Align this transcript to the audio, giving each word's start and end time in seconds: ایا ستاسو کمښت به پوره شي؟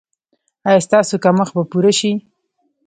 ایا 0.67 0.79
ستاسو 0.87 1.15
کمښت 1.23 1.53
به 1.57 1.63
پوره 1.71 1.91
شي؟ 1.99 2.11